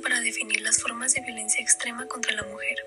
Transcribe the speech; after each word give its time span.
para 0.00 0.20
definir 0.20 0.60
las 0.62 0.78
formas 0.82 1.14
de 1.14 1.20
violencia 1.20 1.62
extrema 1.62 2.06
contra 2.08 2.32
la 2.34 2.42
mujer. 2.44 2.86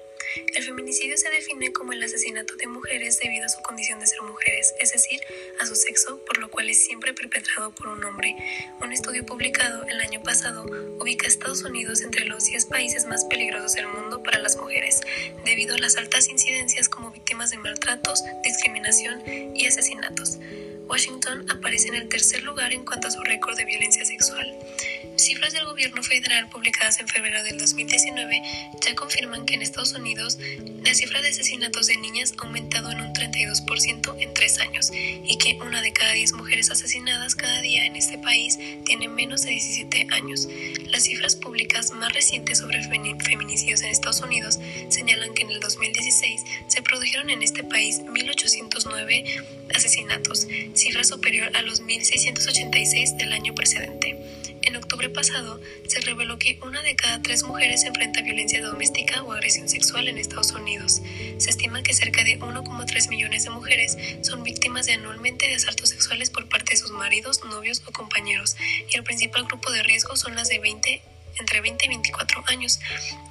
El 0.55 0.63
feminicidio 0.63 1.18
se 1.18 1.29
define 1.29 1.71
como 1.73 1.93
el 1.93 2.02
asesinato 2.02 2.55
de 2.55 2.68
mujeres 2.68 3.20
debido 3.20 3.46
a 3.46 3.50
su 3.50 3.62
condición 3.62 4.00
de 4.00 4.07
ser 4.07 4.21
mujeres, 4.21 4.73
es 4.79 4.91
decir, 4.91 5.21
a 5.60 5.65
su 5.65 5.75
sexo, 5.75 6.23
por 6.25 6.39
lo 6.39 6.50
cual 6.50 6.70
es 6.70 6.84
siempre 6.84 7.14
perpetrado 7.14 7.73
por 7.75 7.88
un 7.88 8.04
hombre. 8.04 8.36
Un 8.82 8.91
estudio 8.91 9.25
publicado 9.25 9.86
el 9.86 10.00
año 10.02 10.23
pasado 10.23 10.65
ubica 11.00 11.25
a 11.25 11.29
Estados 11.29 11.64
Unidos 11.64 12.02
entre 12.02 12.25
los 12.25 12.46
10 12.46 12.65
países 12.65 13.05
más 13.05 13.25
peligrosos 13.25 13.73
del 13.73 13.88
mundo 13.88 14.23
para 14.23 14.39
las 14.39 14.57
mujeres, 14.57 15.02
debido 15.45 15.75
a 15.75 15.80
las 15.80 15.98
altas 15.98 16.30
incidencias 16.30 16.89
como 16.89 17.11
víctimas 17.11 17.52
de 17.52 17.57
maltratos, 17.57 18.23
discriminación 18.43 19.21
y 19.55 19.68
asesinatos. 19.68 20.39
Washington 20.88 21.46
aparece 21.50 21.89
en 21.89 21.96
el 21.96 22.10
tercer 22.10 22.43
lugar 22.43 22.74
en 22.74 22.86
cuanto 22.86 23.07
a 23.07 23.11
su 23.11 23.21
récord 23.21 23.55
de 23.55 23.66
violencia 23.66 24.05
sexual. 24.05 24.54
Cifras 25.16 25.54
del 25.54 25.66
gobierno 25.66 26.04
federal 26.04 26.50
publicadas 26.50 27.00
en 27.00 27.07
febrero 27.07 27.44
del 27.44 27.57
2019 27.57 28.42
ya 28.82 28.96
confirman 28.96 29.46
que 29.46 29.56
en 29.56 29.61
Estados 29.61 29.94
Unidos 29.94 30.38
la 30.84 30.94
cifra 30.94 31.21
de 31.21 31.30
asesinatos 31.30 31.88
de 31.88 31.98
niñas 31.98 32.34
ha 32.38 32.45
aumentado 32.45 32.92
en 32.92 33.00
un 33.02 33.14
32% 33.14 34.16
en 34.20 34.34
tres 34.34 34.59
años 34.59 34.92
y 34.94 35.38
que 35.38 35.58
una 35.61 35.81
de 35.81 35.94
cada 35.94 36.14
diez 36.14 36.34
mujeres 36.34 36.72
asesinadas 36.72 37.36
cada 37.36 37.61
día 37.61 37.86
en 37.86 37.95
este 37.95 38.17
país 38.17 38.59
tiene 38.86 39.08
menos 39.08 39.44
de 39.44 39.52
17 39.52 40.08
años. 40.11 40.47
Las 40.89 41.03
cifras 41.03 41.36
públicas 41.36 41.92
más 41.92 42.14
recientes 42.14 42.59
sobre 42.59 42.83
feminicidios 42.83 43.81
en 43.81 43.89
Estados 43.89 44.22
Unidos 44.22 44.59
señalan 44.89 45.33
que 45.33 45.44
en 45.44 45.52
el 45.52 45.59
2016 45.59 46.42
se 46.67 46.81
produjeron 46.81 47.30
en 47.30 47.44
este 47.44 47.64
país 47.64 48.02
1.809 48.02 49.45
asesinatos, 49.75 50.47
cifra 50.73 51.03
superior 51.03 51.52
a 51.56 51.61
los 51.61 51.81
1.686 51.81 53.17
del 53.17 53.33
año 53.33 53.55
precedente. 53.55 54.42
En 54.66 54.78
octubre 54.78 55.09
pasado, 55.09 55.59
se 55.88 56.00
reveló 56.02 56.39
que 56.39 56.58
una 56.64 56.81
de 56.81 56.95
cada 56.95 57.22
tres 57.22 57.44
mujeres 57.44 57.83
enfrenta 57.83 58.22
violencia 58.22 58.61
doméstica 58.61 59.22
o 59.22 59.33
agresión 59.33 59.67
sexual 59.67 60.08
en 60.08 60.17
Estados 60.17 60.52
Unidos. 60.52 61.02
Se 61.38 61.50
estima 61.50 61.83
que 61.83 61.94
cerca 61.94 62.23
de 62.23 62.39
1,3 62.39 63.09
millones 63.09 63.44
de 63.44 63.50
mujeres 63.50 63.97
son 64.22 64.44
víctimas 64.44 64.88
anualmente 64.88 65.47
de 65.47 65.55
asaltos 65.55 65.89
sexuales 65.89 66.30
por 66.30 66.47
parte 66.47 66.72
de 66.72 66.78
sus 66.78 66.92
maridos, 66.92 67.44
novios 67.44 67.83
o 67.86 67.92
compañeros, 67.92 68.55
y 68.89 68.95
el 68.95 69.03
principal 69.03 69.44
grupo 69.45 69.70
de 69.70 69.83
riesgo 69.83 70.16
son 70.16 70.36
las 70.36 70.47
de 70.47 70.59
20 70.59 71.02
entre 71.39 71.62
20 71.62 71.86
y 71.86 71.89
24 71.89 72.44
años. 72.48 72.80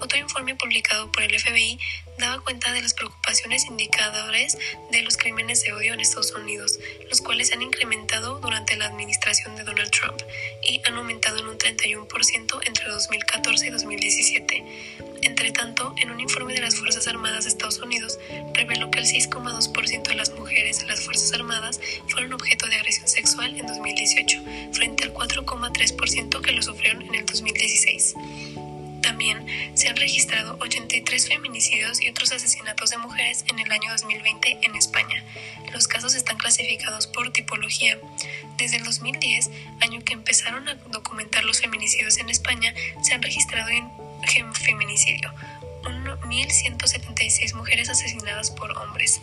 Otro 0.01 0.19
informe 0.19 0.55
publicado 0.55 1.11
por 1.13 1.23
el 1.23 1.39
FBI 1.39 1.79
daba 2.19 2.43
cuenta 2.43 2.73
de 2.73 2.83
las 2.83 2.95
preocupaciones 2.95 3.67
indicadores 3.67 4.59
de 4.91 5.03
los 5.03 5.17
crímenes 5.17 5.63
de 5.63 5.73
odio 5.73 5.95
en 5.95 6.01
Estados 6.01 6.33
Unidos, 6.33 6.79
los 7.09 7.21
cuales 7.21 7.53
han 7.53 7.63
incrementado 7.63 8.41
durante 8.41 8.77
la 8.77 8.87
administración 8.87 9.57
de 9.57 9.65
Donald 9.65 9.91
Trump 9.91 10.21
y 10.63 10.81
han 10.87 10.95
aumentado 10.95 11.39
en 11.39 11.47
un 11.47 11.59
31% 11.59 12.61
entre 12.67 12.89
2014 12.89 13.67
y 13.67 13.71
2017. 13.71 14.65
Entre 15.23 15.53
tanto, 15.53 15.95
en 15.99 16.11
un 16.11 16.21
informe 16.21 16.53
de 16.53 16.61
las 16.61 16.77
Fuerzas 16.77 17.07
Armadas 17.07 17.45
de 17.45 17.51
Estados 17.51 17.79
Unidos, 17.79 18.19
reveló 18.55 18.91
que 18.91 18.99
el 18.99 19.07
6,2% 19.07 20.09
de 20.09 20.15
las 20.15 20.31
mujeres 20.35 20.81
de 20.81 20.87
las 20.87 21.01
Fuerzas 21.05 21.33
Armadas 21.33 21.81
fueron 22.09 22.33
objeto 22.33 22.67
de 22.67 22.77
agresión 22.77 23.07
sexual 23.07 23.59
en 23.59 23.67
2018, 23.67 24.43
frente 24.73 25.05
al 25.05 25.15
4,3% 25.15 26.41
que 26.41 26.53
lo 26.53 26.63
sufrieron 26.63 27.03
en 27.03 27.15
el 27.15 27.27
2016. 27.27 28.15
También 29.03 29.45
se 29.75 29.89
han 29.89 29.97
registrado 29.97 30.57
83 30.61 31.29
feminicidios 31.29 32.01
y 32.01 32.09
otros 32.09 32.33
asesinatos 32.33 32.91
de 32.91 32.99
mujeres 32.99 33.45
en 33.49 33.59
el 33.59 33.71
año 33.71 33.91
2020 33.91 34.59
en 34.63 34.77
España. 34.77 35.25
Los 35.73 35.89
casos 35.89 36.15
están 36.15 36.39
clasificados 36.39 37.07
por 37.09 37.33
tipología. 37.33 37.99
Desde 38.59 38.77
el 38.77 38.85
2010, 38.85 39.51
año 39.81 40.05
que 40.05 40.15
empezaron 40.15 40.69
a 40.69 40.75
documentar 40.91 41.45
los 41.45 41.61
feminicidios 41.61 42.19
en 42.19 42.29
España, 42.29 42.75
se 43.03 43.15
han 43.15 43.23
registrado 43.23 43.71
en 43.71 43.91
feminicidio, 44.55 45.33
1.176 45.83 47.55
mujeres 47.55 47.89
asesinadas 47.89 48.51
por 48.51 48.77
hombres. 48.79 49.21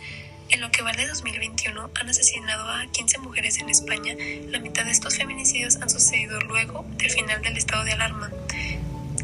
En 0.50 0.60
lo 0.60 0.70
que 0.70 0.82
va 0.82 0.92
de 0.92 1.06
2021 1.06 1.90
han 1.94 2.08
asesinado 2.08 2.68
a 2.68 2.86
15 2.86 3.18
mujeres 3.18 3.58
en 3.58 3.68
España. 3.68 4.14
La 4.48 4.58
mitad 4.58 4.84
de 4.84 4.90
estos 4.90 5.16
feminicidios 5.16 5.76
han 5.76 5.88
sucedido 5.88 6.40
luego 6.40 6.84
del 6.96 7.10
final 7.10 7.40
del 7.42 7.56
estado 7.56 7.84
de 7.84 7.92
alarma. 7.92 8.30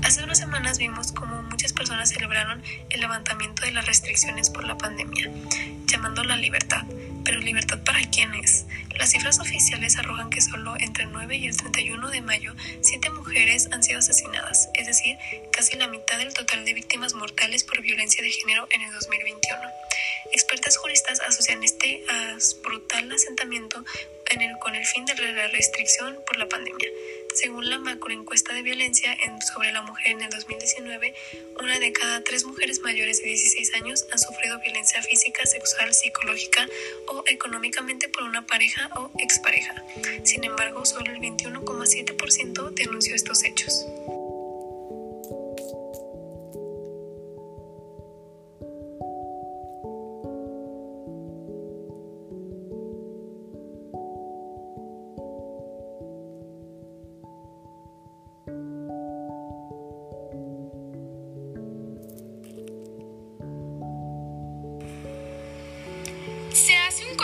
Hace 0.04 0.22
unas 0.22 0.38
semanas 0.38 0.78
vimos 0.78 1.10
cómo 1.10 1.42
muchas 1.42 1.72
personas 1.72 2.10
celebraron 2.10 2.62
el 2.91 3.00
levantamiento 3.00 3.65
de 3.65 3.72
las 3.72 3.86
restricciones 3.86 4.50
por 4.50 4.65
la 4.65 4.78
pandemia, 4.78 5.28
llamando 5.86 6.22
la 6.22 6.36
libertad. 6.36 6.84
Pero 7.26 7.41
libertad 7.41 7.81
para 7.84 8.00
quiénes? 8.03 8.66
Las 8.97 9.10
cifras 9.10 9.41
oficiales 9.41 9.98
arrojan 9.98 10.31
que 10.31 10.41
solo 10.41 10.76
entre 10.78 11.04
el 11.04 11.12
9 11.12 11.37
y 11.37 11.48
el 11.48 11.56
31 11.56 12.09
de 12.10 12.22
mayo, 12.22 12.54
siete 12.82 13.10
mujeres 13.10 13.69
han 13.72 13.82
sido 13.82 13.98
asesinadas, 13.98 14.69
es 14.75 14.87
decir, 14.87 15.19
casi 15.50 15.76
la 15.76 15.88
mitad 15.88 16.19
del 16.19 16.32
total 16.32 16.65
de 16.65 16.72
víctimas 16.72 17.15
mortales 17.15 17.65
por 17.65 17.82
violencia 17.82 18.22
de 18.22 18.31
género 18.31 18.69
en 18.70 18.82
el 18.82 18.92
2021. 18.92 19.60
Expertas 20.32 20.76
juristas 20.76 21.20
asocian 21.20 21.62
este 21.62 22.04
brutal 22.62 23.10
asentamiento 23.12 23.84
con 24.60 24.75
el 24.75 24.84
fin 24.84 25.04
de 25.04 25.14
la 25.14 25.48
restricción 25.48 26.19
por 26.26 26.37
la 26.37 26.48
pandemia. 26.48 26.88
Según 27.34 27.69
la 27.69 27.78
macroencuesta 27.78 28.54
de 28.54 28.62
violencia 28.62 29.16
sobre 29.54 29.72
la 29.72 29.82
mujer 29.82 30.12
en 30.12 30.22
el 30.22 30.31
2019, 30.31 31.15
una 31.60 31.78
de 31.78 31.92
cada 31.92 32.25
tres 32.25 32.44
mujeres 32.44 32.81
mayores 32.81 33.20
de 33.20 33.28
16 33.28 33.75
años 33.75 34.06
han 34.10 34.19
sufrido 34.19 34.59
violencia 34.60 35.03
física, 35.03 35.44
sexual, 35.47 35.92
psicológica 35.94 36.66
o 37.09 37.22
económicamente 37.26 38.09
por 38.09 38.25
una 38.25 38.47
pareja 38.47 38.88
o 38.97 39.10
expareja. 39.19 39.84
Sin 40.25 40.44
embargo, 40.44 40.84
solo 40.84 41.12
el 41.12 41.19
21,7% 41.20 42.70
denunció 42.70 43.15
estos 43.15 43.44
hechos. 43.44 43.86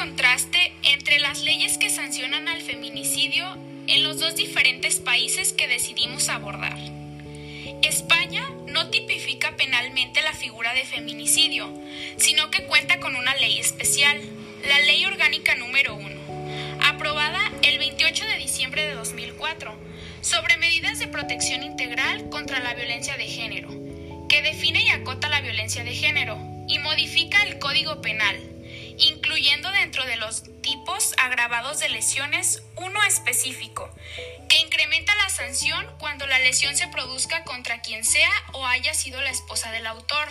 Contraste 0.03 0.73
entre 0.83 1.21
las 1.21 1.43
leyes 1.43 1.79
que 1.79 1.89
sancionan 1.89 2.49
al 2.49 2.61
feminicidio 2.61 3.47
en 3.87 4.03
los 4.03 4.19
dos 4.19 4.35
diferentes 4.35 4.97
países 4.97 5.53
que 5.53 5.69
decidimos 5.69 6.29
abordar. 6.29 6.77
España 7.83 8.43
no 8.67 8.91
tipifica 8.91 9.57
penalmente 9.57 10.21
la 10.23 10.33
figura 10.33 10.75
de 10.75 10.85
feminicidio, 10.85 11.73
sino 12.17 12.51
que 12.51 12.65
cuenta 12.65 12.99
con 12.99 13.15
una 13.15 13.37
ley 13.37 13.61
especial, 13.61 14.21
la 14.69 14.81
Ley 14.81 15.05
Orgánica 15.05 15.55
número 15.55 15.95
1, 15.95 16.81
aprobada 16.83 17.41
el 17.63 17.79
28 17.79 18.25
de 18.27 18.39
diciembre 18.39 18.85
de 18.85 18.95
2004, 18.95 19.73
sobre 20.21 20.57
medidas 20.57 20.99
de 20.99 21.07
protección 21.07 21.63
integral 21.63 22.29
contra 22.29 22.59
la 22.59 22.75
violencia 22.75 23.17
de 23.17 23.29
género, 23.29 23.69
que 24.29 24.43
define 24.43 24.83
y 24.83 24.89
acota 24.89 25.29
la 25.29 25.43
violencia 25.43 25.85
de 25.85 25.95
género 25.95 26.41
y 26.67 26.81
modifica 26.81 27.41
el 27.45 27.61
Código 27.61 28.03
Penal 28.03 28.52
incluyendo 29.33 29.73
dentro 29.73 30.05
de 30.05 30.17
los 30.17 30.43
tipos 30.61 31.15
agravados 31.17 31.81
de 31.81 31.89
lesiones 31.89 32.63
uno 32.77 33.03
específico, 33.03 33.89
que 34.51 34.59
incrementa 34.59 35.15
la 35.15 35.31
sanción 35.31 35.87
cuando 35.99 36.27
la 36.27 36.39
lesión 36.39 36.77
se 36.77 36.87
produzca 36.89 37.43
contra 37.45 37.81
quien 37.81 38.05
sea 38.05 38.31
o 38.53 38.67
haya 38.67 38.93
sido 38.93 39.23
la 39.23 39.31
esposa 39.31 39.73
del 39.73 39.87
autor, 39.87 40.29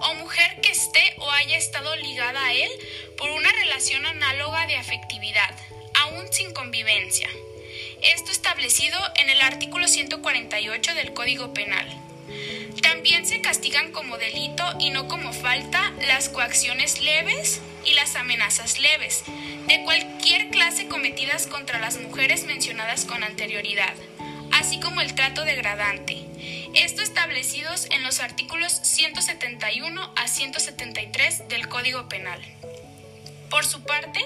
o 0.00 0.14
mujer 0.14 0.62
que 0.62 0.70
esté 0.70 1.14
o 1.18 1.30
haya 1.30 1.58
estado 1.58 1.94
ligada 1.96 2.42
a 2.42 2.54
él 2.54 2.70
por 3.18 3.28
una 3.28 3.52
relación 3.52 4.06
análoga 4.06 4.66
de 4.66 4.78
afectividad, 4.78 5.54
aún 6.00 6.32
sin 6.32 6.54
convivencia. 6.54 7.28
Esto 8.00 8.32
establecido 8.32 8.98
en 9.16 9.28
el 9.28 9.42
artículo 9.42 9.88
148 9.88 10.94
del 10.94 11.12
Código 11.12 11.52
Penal. 11.52 11.86
También 12.80 13.26
se 13.26 13.42
castigan 13.42 13.92
como 13.92 14.16
delito 14.16 14.64
y 14.78 14.88
no 14.88 15.06
como 15.06 15.34
falta 15.34 15.92
las 16.00 16.30
coacciones 16.30 16.98
leves 17.02 17.60
y 17.84 17.94
las 17.94 18.16
amenazas 18.16 18.78
leves, 18.78 19.24
de 19.66 19.82
cualquier 19.84 20.50
clase 20.50 20.88
cometidas 20.88 21.46
contra 21.46 21.78
las 21.78 21.98
mujeres 21.98 22.44
mencionadas 22.44 23.04
con 23.04 23.22
anterioridad, 23.22 23.94
así 24.52 24.80
como 24.80 25.00
el 25.00 25.14
trato 25.14 25.44
degradante. 25.44 26.26
Esto 26.74 27.02
establecidos 27.02 27.86
en 27.90 28.02
los 28.02 28.20
artículos 28.20 28.72
171 28.72 30.12
a 30.16 30.28
173 30.28 31.48
del 31.48 31.68
Código 31.68 32.08
Penal. 32.08 32.40
Por 33.50 33.66
su 33.66 33.82
parte, 33.82 34.20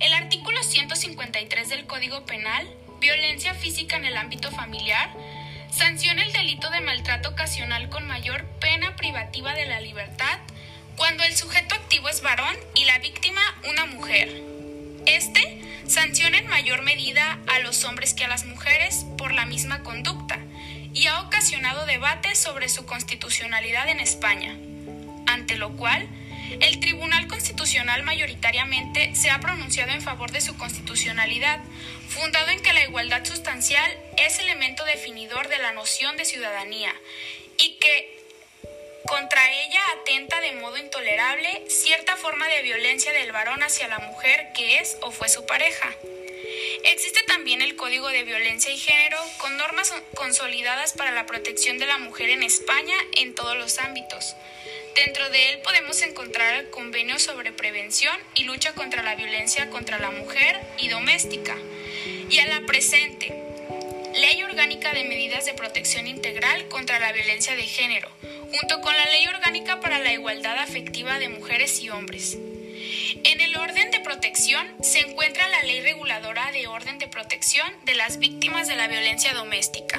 el 0.00 0.12
artículo 0.14 0.62
153 0.62 1.68
del 1.68 1.86
Código 1.86 2.24
Penal, 2.24 2.66
violencia 3.00 3.54
física 3.54 3.96
en 3.96 4.06
el 4.06 4.16
ámbito 4.16 4.50
familiar, 4.50 5.10
sanciona 5.70 6.24
el 6.24 6.32
delito 6.32 6.70
de 6.70 6.80
maltrato 6.80 7.30
ocasional 7.30 7.88
con 7.90 8.06
mayor 8.06 8.44
pena 8.60 8.96
privativa 8.96 9.52
de 9.54 9.66
la 9.66 9.80
libertad 9.80 10.38
cuando 10.96 11.24
el 11.24 11.36
sujeto 11.36 11.74
activo 11.74 12.08
es 12.08 12.22
varón 12.22 12.56
y 12.74 12.84
la 12.84 12.98
víctima 12.98 13.40
una 13.68 13.86
mujer. 13.86 14.28
Este 15.06 15.60
sanciona 15.86 16.38
en 16.38 16.46
mayor 16.46 16.82
medida 16.82 17.38
a 17.46 17.58
los 17.60 17.84
hombres 17.84 18.14
que 18.14 18.24
a 18.24 18.28
las 18.28 18.46
mujeres 18.46 19.04
por 19.18 19.32
la 19.32 19.46
misma 19.46 19.82
conducta 19.82 20.38
y 20.92 21.06
ha 21.06 21.20
ocasionado 21.20 21.86
debate 21.86 22.34
sobre 22.34 22.68
su 22.68 22.86
constitucionalidad 22.86 23.88
en 23.88 24.00
España, 24.00 24.56
ante 25.26 25.56
lo 25.56 25.76
cual 25.76 26.08
el 26.60 26.78
Tribunal 26.78 27.26
Constitucional 27.26 28.02
mayoritariamente 28.04 29.14
se 29.14 29.30
ha 29.30 29.40
pronunciado 29.40 29.92
en 29.92 30.02
favor 30.02 30.30
de 30.30 30.40
su 30.40 30.56
constitucionalidad, 30.56 31.60
fundado 32.08 32.48
en 32.50 32.62
que 32.62 32.72
la 32.72 32.84
igualdad 32.84 33.24
sustancial 33.24 33.90
es 34.16 34.38
elemento 34.38 34.84
definidor 34.84 35.48
de 35.48 35.58
la 35.58 35.72
noción 35.72 36.16
de 36.16 36.24
ciudadanía 36.24 36.94
y 37.58 37.76
que 37.80 38.13
contra 39.06 39.52
ella 39.64 39.80
atenta 40.00 40.40
de 40.40 40.52
modo 40.52 40.78
intolerable 40.78 41.64
cierta 41.68 42.16
forma 42.16 42.48
de 42.48 42.62
violencia 42.62 43.12
del 43.12 43.32
varón 43.32 43.62
hacia 43.62 43.88
la 43.88 43.98
mujer 43.98 44.48
que 44.54 44.78
es 44.78 44.96
o 45.02 45.10
fue 45.10 45.28
su 45.28 45.44
pareja. 45.46 45.94
Existe 46.84 47.22
también 47.24 47.62
el 47.62 47.76
Código 47.76 48.08
de 48.08 48.24
Violencia 48.24 48.72
y 48.72 48.78
Género 48.78 49.18
con 49.38 49.56
normas 49.56 49.92
consolidadas 50.14 50.92
para 50.92 51.12
la 51.12 51.26
protección 51.26 51.78
de 51.78 51.86
la 51.86 51.98
mujer 51.98 52.30
en 52.30 52.42
España 52.42 52.96
en 53.16 53.34
todos 53.34 53.56
los 53.56 53.78
ámbitos. 53.78 54.36
Dentro 54.94 55.28
de 55.30 55.50
él 55.50 55.58
podemos 55.62 56.00
encontrar 56.02 56.54
el 56.54 56.70
convenio 56.70 57.18
sobre 57.18 57.52
prevención 57.52 58.16
y 58.34 58.44
lucha 58.44 58.72
contra 58.74 59.02
la 59.02 59.16
violencia 59.16 59.68
contra 59.70 59.98
la 59.98 60.10
mujer 60.10 60.60
y 60.78 60.88
doméstica. 60.88 61.56
Y 62.30 62.38
a 62.38 62.46
la 62.46 62.60
presente, 62.66 63.34
Ley 64.14 64.42
Orgánica 64.44 64.92
de 64.92 65.04
Medidas 65.04 65.44
de 65.46 65.54
Protección 65.54 66.06
Integral 66.06 66.68
contra 66.68 67.00
la 67.00 67.12
Violencia 67.12 67.56
de 67.56 67.64
Género, 67.64 68.08
junto 68.60 68.80
con 68.80 68.94
la 68.94 69.04
Ley 69.06 69.26
Orgánica 69.26 69.80
para 69.80 69.98
la 69.98 70.12
Igualdad 70.12 70.58
Afectiva 70.58 71.18
de 71.18 71.28
Mujeres 71.28 71.82
y 71.82 71.90
Hombres. 71.90 72.38
En 73.24 73.40
el 73.40 73.56
orden 73.56 73.90
de 73.90 73.98
protección 73.98 74.64
se 74.80 75.00
encuentra 75.00 75.48
la 75.48 75.64
Ley 75.64 75.80
Reguladora 75.80 76.52
de 76.52 76.68
Orden 76.68 76.98
de 76.98 77.08
Protección 77.08 77.66
de 77.84 77.96
las 77.96 78.20
Víctimas 78.20 78.68
de 78.68 78.76
la 78.76 78.86
Violencia 78.86 79.34
Doméstica. 79.34 79.98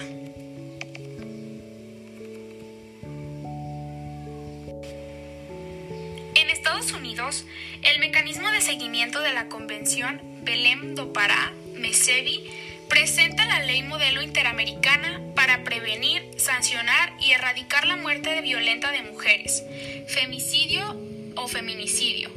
En 6.36 6.50
Estados 6.50 6.94
Unidos, 6.94 7.46
el 7.84 8.00
mecanismo 8.00 8.50
de 8.52 8.62
seguimiento 8.62 9.20
de 9.20 9.34
la 9.34 9.50
Convención 9.50 10.22
Belém 10.44 10.96
do 10.96 11.12
Pará, 11.12 11.52
MESEVI, 11.74 12.50
presenta 12.88 13.46
la 13.46 13.60
ley 13.64 13.84
modelo 13.84 14.22
interamericana 14.22 15.25
para 15.46 15.64
prevenir, 15.64 16.28
sancionar 16.38 17.14
y 17.20 17.34
erradicar 17.34 17.86
la 17.86 17.98
muerte 17.98 18.42
violenta 18.42 18.92
de 18.92 19.04
mujeres, 19.04 19.64
femicidio 20.08 21.00
o 21.36 21.48
feminicidio, 21.48 22.32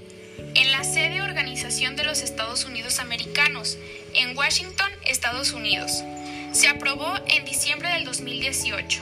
en 0.55 0.71
la 0.73 0.85
sede 0.85 1.23
Organización 1.23 1.97
de 1.97 2.05
los 2.05 2.21
Estados 2.21 2.67
Unidos 2.67 2.99
Americanos, 2.99 3.79
en 4.13 4.37
Washington, 4.37 4.93
Estados 5.07 5.53
Unidos. 5.53 6.05
Se 6.53 6.69
aprobó 6.69 7.15
en 7.29 7.47
diciembre 7.47 7.89
del 7.95 8.05
2018. 8.05 9.01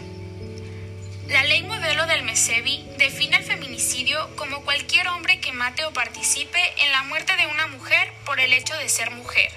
La 1.26 1.42
ley 1.42 1.64
modelo 1.64 2.06
del 2.06 2.22
MESEVI 2.22 2.86
define 2.98 3.38
el 3.38 3.42
feminicidio 3.42 4.30
como 4.36 4.62
cualquier 4.62 5.08
hombre 5.08 5.40
que 5.40 5.50
mate 5.50 5.84
o 5.84 5.92
participe 5.92 6.60
en 6.84 6.92
la 6.92 7.02
muerte 7.02 7.36
de 7.36 7.48
una 7.48 7.66
mujer 7.66 8.12
por 8.24 8.38
el 8.38 8.52
hecho 8.52 8.76
de 8.76 8.88
ser 8.88 9.10
mujer 9.10 9.50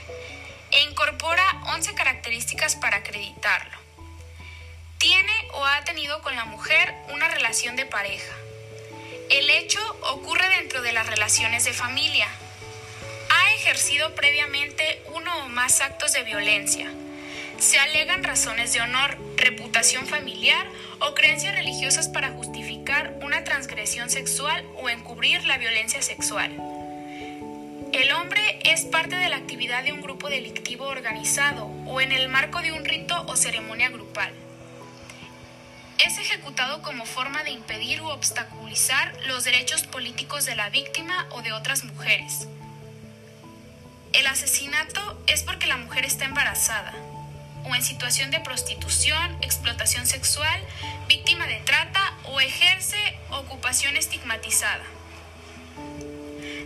e 0.71 0.89
incorpora 0.89 1.43
11 1.75 1.93
características 1.93 2.77
para 2.77 2.97
acreditarlo. 2.97 3.78
O 5.59 5.65
ha 5.65 5.83
tenido 5.83 6.21
con 6.21 6.33
la 6.37 6.45
mujer 6.45 6.95
una 7.13 7.27
relación 7.27 7.75
de 7.75 7.85
pareja. 7.85 8.33
El 9.29 9.49
hecho 9.49 9.81
ocurre 10.09 10.47
dentro 10.57 10.81
de 10.81 10.93
las 10.93 11.05
relaciones 11.05 11.65
de 11.65 11.73
familia. 11.73 12.29
Ha 13.29 13.53
ejercido 13.55 14.15
previamente 14.15 15.03
uno 15.13 15.29
o 15.43 15.49
más 15.49 15.81
actos 15.81 16.13
de 16.13 16.23
violencia. 16.23 16.89
Se 17.57 17.77
alegan 17.77 18.23
razones 18.23 18.71
de 18.71 18.79
honor, 18.79 19.17
reputación 19.35 20.07
familiar 20.07 20.65
o 21.01 21.13
creencias 21.13 21.53
religiosas 21.53 22.07
para 22.07 22.29
justificar 22.29 23.15
una 23.21 23.43
transgresión 23.43 24.09
sexual 24.09 24.65
o 24.77 24.87
encubrir 24.87 25.43
la 25.43 25.57
violencia 25.57 26.01
sexual. 26.01 26.51
El 27.91 28.13
hombre 28.13 28.59
es 28.63 28.85
parte 28.85 29.17
de 29.17 29.27
la 29.27 29.35
actividad 29.35 29.83
de 29.83 29.91
un 29.91 30.01
grupo 30.01 30.29
delictivo 30.29 30.85
organizado 30.85 31.65
o 31.85 31.99
en 31.99 32.13
el 32.13 32.29
marco 32.29 32.61
de 32.61 32.71
un 32.71 32.85
rito 32.85 33.25
o 33.27 33.35
ceremonia 33.35 33.89
grupal. 33.89 34.31
Es 36.05 36.17
ejecutado 36.17 36.81
como 36.81 37.05
forma 37.05 37.43
de 37.43 37.51
impedir 37.51 38.01
u 38.01 38.07
obstaculizar 38.07 39.13
los 39.27 39.43
derechos 39.43 39.83
políticos 39.83 40.45
de 40.45 40.55
la 40.55 40.69
víctima 40.69 41.27
o 41.31 41.41
de 41.41 41.51
otras 41.51 41.83
mujeres. 41.83 42.47
El 44.13 44.25
asesinato 44.27 45.21
es 45.27 45.43
porque 45.43 45.67
la 45.67 45.75
mujer 45.75 46.05
está 46.05 46.23
embarazada 46.23 46.93
o 47.65 47.75
en 47.75 47.83
situación 47.83 48.31
de 48.31 48.39
prostitución, 48.39 49.37
explotación 49.41 50.05
sexual, 50.05 50.61
víctima 51.09 51.45
de 51.47 51.59
trata 51.65 52.17
o 52.23 52.39
ejerce 52.39 53.19
ocupación 53.31 53.97
estigmatizada. 53.97 54.85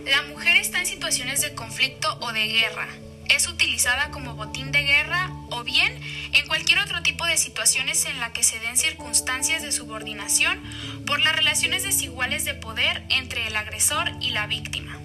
La 0.06 0.22
mujer 0.22 0.56
está 0.58 0.78
en 0.78 0.86
situaciones 0.86 1.40
de 1.40 1.54
conflicto 1.54 2.18
o 2.20 2.32
de 2.32 2.46
guerra. 2.46 2.88
Es 3.28 3.48
utilizada 3.48 4.10
como 4.10 4.34
botín 4.34 4.72
de 4.72 4.82
guerra 4.82 5.30
o 5.50 5.64
bien 5.64 6.00
en 6.32 6.46
cualquier 6.46 6.78
otro 6.78 7.02
tipo 7.02 7.26
de 7.26 7.36
situaciones 7.36 8.04
en 8.06 8.20
la 8.20 8.32
que 8.32 8.42
se 8.42 8.58
den 8.60 8.76
circunstancias 8.76 9.62
de 9.62 9.72
subordinación 9.72 10.62
por 11.06 11.20
las 11.20 11.34
relaciones 11.34 11.82
desiguales 11.82 12.44
de 12.44 12.54
poder 12.54 13.02
entre 13.08 13.46
el 13.46 13.56
agresor 13.56 14.10
y 14.20 14.30
la 14.30 14.46
víctima. 14.46 14.98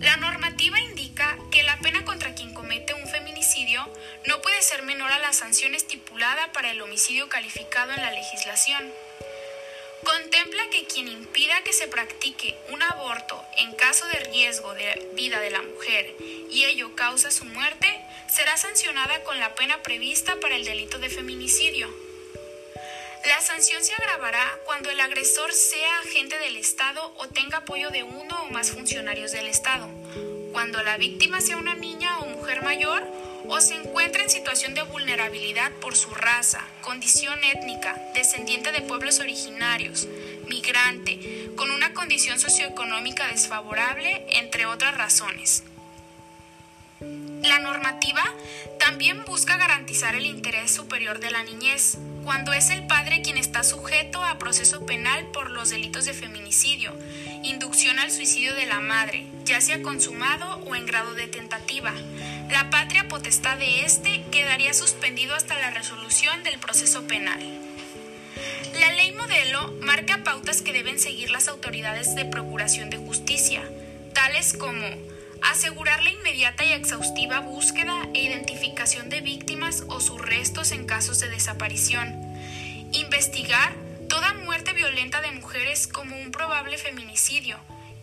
La 0.00 0.16
normativa 0.16 0.80
indica 0.80 1.36
que 1.52 1.62
la 1.62 1.78
pena 1.78 2.04
contra 2.04 2.34
quien 2.34 2.54
comete 2.54 2.92
un 2.94 3.08
feminicidio 3.08 3.88
no 4.26 4.40
puede 4.42 4.60
ser 4.60 4.82
menor 4.82 5.12
a 5.12 5.20
la 5.20 5.32
sanción 5.32 5.76
estipulada 5.76 6.52
para 6.52 6.72
el 6.72 6.82
homicidio 6.82 7.28
calificado 7.28 7.92
en 7.92 8.00
la 8.00 8.10
legislación. 8.10 8.82
Contempla 10.04 10.62
que 10.70 10.84
quien 10.86 11.06
impida 11.06 11.62
que 11.62 11.72
se 11.72 11.86
practique 11.86 12.58
un 12.70 12.82
aborto 12.82 13.40
en 13.58 13.72
caso 13.76 14.04
de 14.08 14.18
riesgo 14.30 14.74
de 14.74 15.10
vida 15.14 15.38
de 15.38 15.50
la 15.50 15.62
mujer 15.62 16.16
y 16.50 16.64
ello 16.64 16.96
causa 16.96 17.30
su 17.30 17.44
muerte, 17.44 17.86
será 18.28 18.56
sancionada 18.56 19.22
con 19.22 19.38
la 19.38 19.54
pena 19.54 19.80
prevista 19.82 20.40
para 20.40 20.56
el 20.56 20.64
delito 20.64 20.98
de 20.98 21.08
feminicidio. 21.08 21.88
La 23.26 23.40
sanción 23.40 23.84
se 23.84 23.94
agravará 23.94 24.58
cuando 24.64 24.90
el 24.90 25.00
agresor 25.00 25.52
sea 25.52 26.00
agente 26.00 26.36
del 26.40 26.56
Estado 26.56 27.14
o 27.18 27.28
tenga 27.28 27.58
apoyo 27.58 27.90
de 27.90 28.02
uno 28.02 28.42
o 28.42 28.50
más 28.50 28.72
funcionarios 28.72 29.30
del 29.30 29.46
Estado, 29.46 29.88
cuando 30.50 30.82
la 30.82 30.96
víctima 30.96 31.40
sea 31.40 31.56
una 31.56 31.74
niña 31.74 32.18
o 32.18 32.26
mujer 32.26 32.62
mayor 32.62 33.06
o 33.48 33.60
se 33.60 33.74
encuentra 33.74 34.22
en 34.22 34.30
situación 34.30 34.74
de 34.74 34.82
vulnerabilidad 34.82 35.72
por 35.80 35.96
su 35.96 36.10
raza, 36.10 36.60
condición 36.80 37.42
étnica, 37.44 38.00
descendiente 38.14 38.72
de 38.72 38.82
pueblos 38.82 39.20
originarios, 39.20 40.08
migrante, 40.48 41.50
con 41.56 41.70
una 41.70 41.92
condición 41.92 42.38
socioeconómica 42.38 43.28
desfavorable, 43.28 44.26
entre 44.30 44.66
otras 44.66 44.96
razones. 44.96 45.64
La 47.42 47.58
normativa 47.58 48.24
también 48.78 49.24
busca 49.24 49.56
garantizar 49.56 50.14
el 50.14 50.26
interés 50.26 50.70
superior 50.70 51.18
de 51.18 51.30
la 51.30 51.42
niñez, 51.42 51.98
cuando 52.24 52.52
es 52.52 52.70
el 52.70 52.86
padre 52.86 53.22
quien 53.22 53.36
está 53.36 53.64
sujeto 53.64 54.22
a 54.24 54.38
proceso 54.38 54.84
penal 54.86 55.26
por 55.26 55.50
los 55.50 55.70
delitos 55.70 56.04
de 56.04 56.14
feminicidio, 56.14 56.92
inducción 57.42 57.98
al 57.98 58.10
suicidio 58.10 58.54
de 58.54 58.66
la 58.66 58.80
madre, 58.80 59.26
ya 59.44 59.60
sea 59.60 59.82
consumado 59.82 60.56
o 60.66 60.74
en 60.74 60.86
grado 60.86 61.14
de 61.14 61.26
tentativa. 61.26 61.92
La 62.50 62.70
patria 62.70 63.08
potestad 63.08 63.58
de 63.58 63.84
éste 63.84 64.24
quedaría 64.30 64.74
suspendido 64.74 65.34
hasta 65.34 65.58
la 65.58 65.70
resolución 65.70 66.42
del 66.42 66.58
proceso 66.58 67.06
penal. 67.06 67.40
La 68.78 68.92
ley 68.92 69.12
modelo 69.12 69.74
marca 69.80 70.22
pautas 70.24 70.62
que 70.62 70.72
deben 70.72 70.98
seguir 70.98 71.30
las 71.30 71.48
autoridades 71.48 72.14
de 72.14 72.24
procuración 72.24 72.90
de 72.90 72.98
justicia, 72.98 73.62
tales 74.14 74.52
como 74.52 74.86
asegurar 75.44 76.02
la 76.02 76.10
inmediata 76.10 76.64
y 76.64 76.72
exhaustiva 76.72 77.40
búsqueda 77.40 78.08
e 78.14 78.20
identificación 78.20 79.08
de 79.08 79.20
víctimas 79.20 79.84
o 79.88 80.00
sus 80.00 80.20
restos 80.20 80.72
en 80.72 80.86
casos 80.86 81.20
de 81.20 81.28
desaparición, 81.28 82.08
investigar 82.92 83.74
toda 84.08 84.34
muerte 84.34 84.72
violenta 84.72 85.20
de 85.20 85.32
mujeres 85.32 85.86
como 85.86 86.16
un 86.16 86.30
probable 86.30 86.78
feminicidio, 86.78 87.58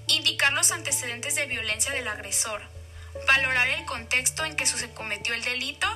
indicar 0.08 0.53
los 0.53 0.72
antecedentes 0.72 1.36
de 1.36 1.46
violencia 1.46 1.93
del 1.93 2.08
agresor, 2.08 2.62
valorar 3.27 3.67
el 3.69 3.86
contexto 3.86 4.46
en 4.46 4.55
que 4.55 4.65
se 4.65 4.89
cometió 4.91 5.34
el 5.34 5.43
delito. 5.43 5.88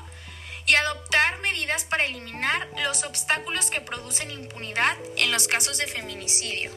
Y 0.66 0.76
adoptar 0.76 1.40
medidas 1.40 1.84
para 1.84 2.06
eliminar 2.06 2.70
los 2.86 3.04
obstáculos 3.04 3.70
que 3.70 3.82
producen 3.82 4.32
impunidad 4.32 4.96
en 5.18 5.30
los 5.34 5.50
casos 5.50 5.78
de 5.78 5.88
feminicidio. 5.88 6.72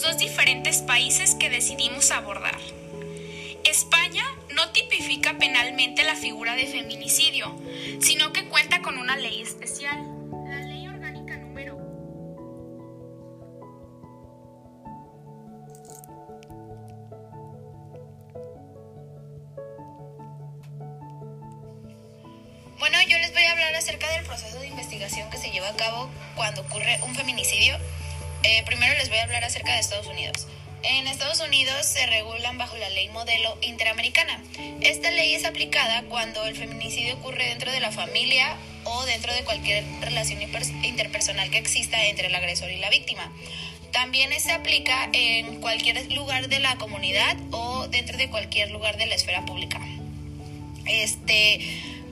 Dos 0.00 0.18
diferentes 0.18 0.78
países 0.78 1.34
que 1.34 1.50
decidimos 1.50 2.10
abordar. 2.10 2.58
España 3.64 4.24
no 4.54 4.70
tipifica 4.70 5.38
penalmente 5.38 6.04
la 6.04 6.14
figura 6.14 6.54
de 6.54 6.66
feminicidio, 6.66 7.54
sino 8.00 8.32
que 8.32 8.46
cuenta 8.46 8.80
con 8.82 8.98
una 8.98 9.16
ley 9.16 9.42
especial, 9.42 10.15
Eh, 28.48 28.62
primero 28.64 28.94
les 28.94 29.08
voy 29.08 29.18
a 29.18 29.24
hablar 29.24 29.42
acerca 29.42 29.72
de 29.72 29.80
Estados 29.80 30.06
Unidos. 30.06 30.46
En 30.84 31.08
Estados 31.08 31.40
Unidos 31.40 31.84
se 31.84 32.06
regulan 32.06 32.56
bajo 32.58 32.76
la 32.76 32.88
ley 32.90 33.08
modelo 33.08 33.58
interamericana. 33.60 34.40
Esta 34.82 35.10
ley 35.10 35.34
es 35.34 35.44
aplicada 35.44 36.04
cuando 36.04 36.44
el 36.46 36.54
feminicidio 36.54 37.16
ocurre 37.16 37.46
dentro 37.46 37.72
de 37.72 37.80
la 37.80 37.90
familia 37.90 38.56
o 38.84 39.04
dentro 39.04 39.34
de 39.34 39.42
cualquier 39.42 39.82
relación 40.00 40.40
interpersonal 40.40 41.50
que 41.50 41.58
exista 41.58 42.06
entre 42.06 42.28
el 42.28 42.34
agresor 42.36 42.70
y 42.70 42.76
la 42.76 42.88
víctima. 42.88 43.32
También 43.90 44.30
se 44.38 44.52
aplica 44.52 45.10
en 45.12 45.60
cualquier 45.60 46.12
lugar 46.12 46.48
de 46.48 46.60
la 46.60 46.76
comunidad 46.76 47.36
o 47.50 47.88
dentro 47.88 48.16
de 48.16 48.30
cualquier 48.30 48.70
lugar 48.70 48.96
de 48.96 49.06
la 49.06 49.16
esfera 49.16 49.44
pública. 49.44 49.80
Este, 50.84 51.58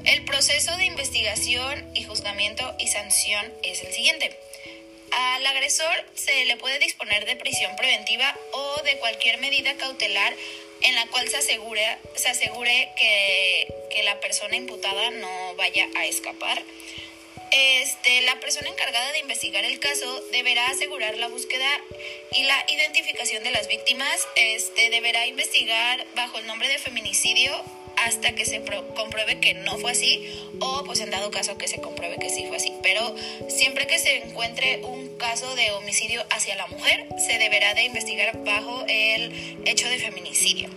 el 0.04 0.24
proceso 0.24 0.76
de 0.78 0.86
investigación 0.86 1.86
y 1.94 2.02
juzgamiento 2.02 2.74
y 2.80 2.88
sanción 2.88 3.46
es 3.62 3.84
el 3.84 3.92
siguiente. 3.92 4.36
Al 5.14 5.46
agresor 5.46 5.94
se 6.14 6.44
le 6.44 6.56
puede 6.56 6.78
disponer 6.78 7.24
de 7.24 7.36
prisión 7.36 7.74
preventiva 7.76 8.36
o 8.52 8.82
de 8.82 8.98
cualquier 8.98 9.38
medida 9.38 9.74
cautelar 9.74 10.34
en 10.82 10.94
la 10.94 11.06
cual 11.06 11.28
se 11.28 11.36
asegure, 11.36 11.98
se 12.14 12.28
asegure 12.28 12.90
que, 12.98 13.68
que 13.94 14.02
la 14.02 14.20
persona 14.20 14.56
imputada 14.56 15.10
no 15.10 15.54
vaya 15.56 15.88
a 15.96 16.06
escapar. 16.06 16.62
Este, 17.50 18.22
la 18.22 18.40
persona 18.40 18.68
encargada 18.68 19.12
de 19.12 19.20
investigar 19.20 19.64
el 19.64 19.78
caso 19.78 20.20
deberá 20.32 20.66
asegurar 20.66 21.16
la 21.16 21.28
búsqueda 21.28 21.68
y 22.32 22.42
la 22.42 22.66
identificación 22.68 23.44
de 23.44 23.52
las 23.52 23.68
víctimas. 23.68 24.26
Este, 24.34 24.90
deberá 24.90 25.26
investigar 25.26 26.04
bajo 26.16 26.38
el 26.38 26.46
nombre 26.46 26.68
de 26.68 26.78
feminicidio 26.78 27.52
hasta 28.04 28.34
que 28.34 28.44
se 28.44 28.62
compruebe 28.94 29.40
que 29.40 29.54
no 29.54 29.78
fue 29.78 29.92
así 29.92 30.24
o 30.60 30.84
pues 30.84 31.00
en 31.00 31.10
dado 31.10 31.30
caso 31.30 31.56
que 31.56 31.68
se 31.68 31.80
compruebe 31.80 32.16
que 32.18 32.30
sí 32.30 32.44
fue 32.46 32.56
así. 32.56 32.72
Pero 32.82 33.14
siempre 33.48 33.86
que 33.86 33.98
se 33.98 34.24
encuentre 34.24 34.84
un 34.84 35.16
caso 35.16 35.54
de 35.54 35.70
homicidio 35.72 36.24
hacia 36.30 36.56
la 36.56 36.66
mujer, 36.66 37.06
se 37.18 37.38
deberá 37.38 37.74
de 37.74 37.84
investigar 37.84 38.44
bajo 38.44 38.84
el 38.88 39.58
hecho 39.64 39.88
de 39.88 39.98
feminicidio. 39.98 40.68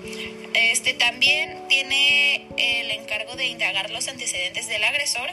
Este 0.53 0.93
también 0.93 1.67
tiene 1.67 2.47
el 2.57 2.91
encargo 2.91 3.35
de 3.35 3.45
indagar 3.45 3.91
los 3.91 4.07
antecedentes 4.07 4.67
del 4.67 4.83
agresor 4.83 5.29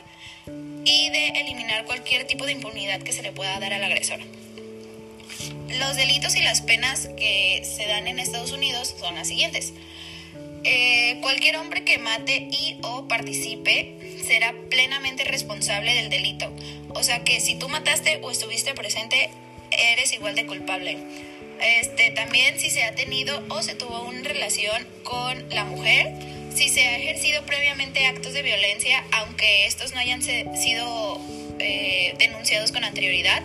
y 0.84 1.10
de 1.10 1.28
eliminar 1.40 1.84
cualquier 1.84 2.26
tipo 2.26 2.44
de 2.44 2.52
impunidad 2.52 3.00
que 3.02 3.12
se 3.12 3.22
le 3.22 3.32
pueda 3.32 3.58
dar 3.58 3.72
al 3.72 3.84
agresor. 3.84 4.20
Los 5.68 5.96
delitos 5.96 6.36
y 6.36 6.42
las 6.42 6.60
penas 6.60 7.08
que 7.16 7.62
se 7.64 7.86
dan 7.86 8.06
en 8.06 8.18
Estados 8.18 8.52
Unidos 8.52 8.94
son 8.98 9.14
las 9.14 9.28
siguientes. 9.28 9.72
Eh, 10.64 11.18
cualquier 11.20 11.56
hombre 11.56 11.84
que 11.84 11.98
mate 11.98 12.48
y 12.50 12.78
o 12.82 13.06
participe 13.06 13.94
será 14.26 14.54
plenamente 14.70 15.24
responsable 15.24 15.94
del 15.94 16.10
delito. 16.10 16.50
O 16.94 17.02
sea 17.02 17.22
que 17.22 17.40
si 17.40 17.56
tú 17.56 17.68
mataste 17.68 18.20
o 18.22 18.30
estuviste 18.30 18.72
presente, 18.74 19.30
eres 19.70 20.12
igual 20.12 20.34
de 20.34 20.46
culpable. 20.46 20.98
Este, 21.60 22.10
también 22.10 22.58
si 22.58 22.70
se 22.70 22.84
ha 22.84 22.94
tenido 22.94 23.42
o 23.48 23.62
se 23.62 23.74
tuvo 23.74 24.02
una 24.02 24.22
relación 24.22 24.86
con 25.02 25.48
la 25.50 25.64
mujer, 25.64 26.12
si 26.54 26.68
se 26.68 26.86
ha 26.86 26.96
ejercido 26.96 27.44
previamente 27.44 28.06
actos 28.06 28.32
de 28.32 28.42
violencia, 28.42 29.04
aunque 29.12 29.66
estos 29.66 29.92
no 29.92 30.00
hayan 30.00 30.22
sido 30.22 31.20
eh, 31.58 32.14
denunciados 32.18 32.72
con 32.72 32.84
anterioridad, 32.84 33.42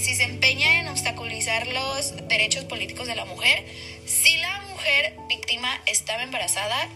si 0.00 0.14
se 0.14 0.24
empeña 0.24 0.80
en 0.80 0.88
obstaculizar 0.88 1.66
los 1.66 2.26
derechos 2.26 2.64
políticos 2.64 3.06
de 3.06 3.14
la 3.14 3.26
mujer, 3.26 3.64
si 4.06 4.36
la 4.38 4.60
mujer 4.62 5.14
víctima 5.28 5.80
estaba 5.86 6.22
embarazada, 6.22 6.88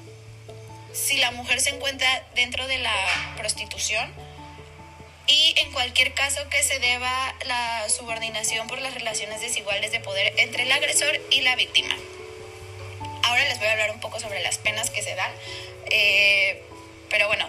si 0.92 1.18
la 1.18 1.30
mujer 1.32 1.60
se 1.60 1.70
encuentra 1.70 2.08
dentro 2.34 2.66
de 2.66 2.78
la 2.78 3.34
prostitución 3.36 4.10
y 5.26 5.54
en 5.58 5.72
cualquier 5.72 6.14
caso 6.14 6.40
que 6.50 6.62
se 6.62 6.78
deba 6.78 7.34
la 7.46 7.88
subordinación 7.88 8.66
por 8.68 8.80
las 8.80 8.94
relaciones 8.94 9.40
desiguales 9.40 9.92
de 9.92 10.00
poder 10.00 10.32
entre 10.38 10.62
el 10.62 10.72
agresor 10.72 11.20
y 11.30 11.42
la 11.42 11.56
víctima. 11.56 11.94
Ahora 13.24 13.44
les 13.44 13.58
voy 13.58 13.68
a 13.68 13.72
hablar 13.72 13.90
un 13.90 14.00
poco 14.00 14.18
sobre 14.18 14.42
las 14.42 14.58
penas 14.58 14.90
que 14.90 15.02
se 15.02 15.14
dan, 15.14 15.32
eh, 15.90 16.62
pero 17.10 17.26
bueno, 17.26 17.46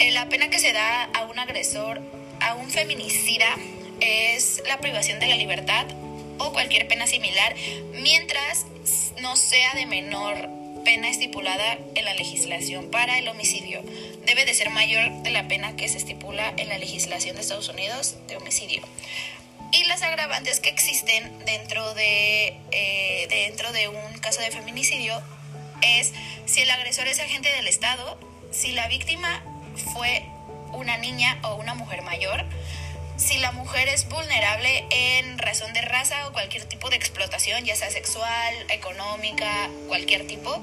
eh, 0.00 0.10
la 0.12 0.28
pena 0.28 0.48
que 0.48 0.58
se 0.58 0.72
da 0.72 1.04
a 1.04 1.22
un 1.22 1.38
agresor, 1.38 2.00
a 2.40 2.54
un 2.54 2.70
feminicida, 2.70 3.56
es 4.00 4.62
la 4.66 4.78
privación 4.78 5.20
de 5.20 5.26
la 5.26 5.36
libertad 5.36 5.86
o 6.38 6.52
cualquier 6.52 6.86
pena 6.88 7.06
similar, 7.06 7.54
mientras 7.94 8.66
no 9.20 9.36
sea 9.36 9.74
de 9.74 9.86
menor 9.86 10.48
pena 10.84 11.08
estipulada 11.08 11.78
en 11.94 12.04
la 12.04 12.14
legislación 12.14 12.90
para 12.90 13.18
el 13.18 13.28
homicidio. 13.28 13.82
Debe 14.24 14.44
de 14.44 14.54
ser 14.54 14.70
mayor 14.70 15.10
de 15.22 15.30
la 15.30 15.48
pena 15.48 15.74
que 15.76 15.88
se 15.88 15.98
estipula 15.98 16.54
en 16.56 16.68
la 16.68 16.78
legislación 16.78 17.34
de 17.34 17.42
Estados 17.42 17.68
Unidos 17.68 18.16
de 18.28 18.36
homicidio. 18.36 18.82
Y 19.72 19.84
las 19.84 20.02
agravantes 20.02 20.60
que 20.60 20.68
existen 20.68 21.44
dentro 21.44 21.92
de, 21.94 22.56
eh, 22.70 23.26
dentro 23.28 23.72
de 23.72 23.88
un 23.88 24.18
caso 24.20 24.40
de 24.40 24.50
feminicidio 24.50 25.20
es 25.82 26.12
si 26.44 26.62
el 26.62 26.70
agresor 26.70 27.08
es 27.08 27.18
agente 27.18 27.52
del 27.52 27.66
Estado, 27.66 28.18
si 28.52 28.70
la 28.72 28.86
víctima 28.86 29.42
fue 29.92 30.24
una 30.72 30.96
niña 30.98 31.38
o 31.42 31.56
una 31.56 31.74
mujer 31.74 32.02
mayor, 32.02 32.44
si 33.16 33.38
la 33.38 33.52
mujer 33.52 33.88
es 33.88 34.08
vulnerable 34.08 34.86
en 34.90 35.38
razón 35.38 35.72
de 35.72 35.80
raza 35.80 36.28
o 36.28 36.32
cualquier 36.32 36.64
tipo 36.64 36.90
de 36.90 36.96
explotación, 36.96 37.64
ya 37.64 37.74
sea 37.74 37.90
sexual, 37.90 38.54
económica, 38.68 39.70
cualquier 39.88 40.26
tipo, 40.26 40.60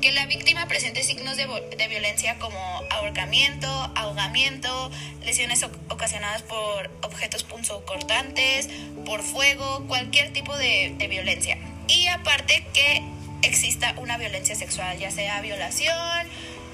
que 0.00 0.12
la 0.12 0.26
víctima 0.26 0.66
presente 0.66 1.02
signos 1.04 1.36
de, 1.36 1.46
violencia 1.88 2.38
como 2.38 2.58
ahorcamiento, 2.90 3.68
ahogamiento, 3.94 4.90
lesiones 5.24 5.64
ocasionadas 5.88 6.42
por 6.42 6.90
objetos 7.02 7.44
punzocortantes, 7.44 8.68
por 9.06 9.22
fuego, 9.22 9.84
cualquier 9.86 10.32
tipo 10.32 10.56
de, 10.56 10.96
violencia. 11.08 11.56
Y 11.88 12.08
aparte 12.08 12.64
que 12.72 13.02
exista 13.42 13.94
una 13.98 14.18
violencia 14.18 14.56
sexual, 14.56 14.98
ya 14.98 15.10
sea 15.10 15.40
violación, 15.40 16.28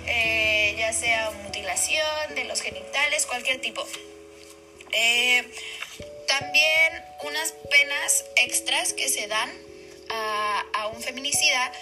eh, 0.06 0.74
ya 0.78 0.92
sea 0.92 1.30
mutilación 1.44 2.34
de 2.34 2.44
los 2.44 2.62
genitales, 2.62 3.26
cualquier 3.26 3.60
tipo. 3.60 3.86
Eh, 4.92 5.44
también 6.26 7.04
unas 7.24 7.52
penas 7.70 8.24
extras 8.36 8.92
que 8.92 9.08
se 9.08 9.26
dan 9.26 9.50
a, 10.10 10.90
un 10.94 11.02
feminicida 11.02 11.72